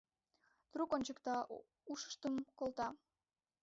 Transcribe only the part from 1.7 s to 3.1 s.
ушыштым колта.